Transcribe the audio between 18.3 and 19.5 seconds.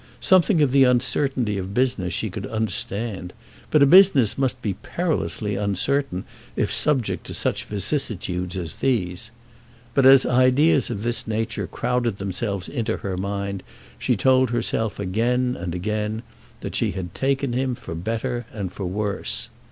and for worse.